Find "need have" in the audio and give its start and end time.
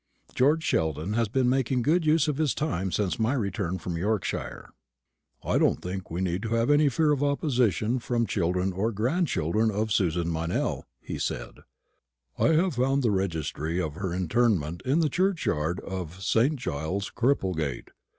6.21-6.71